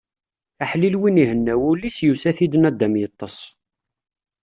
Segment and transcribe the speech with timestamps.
[0.63, 3.37] Aḥlil win ihenna wul-is, yusa-t-id naddam yeṭṭes.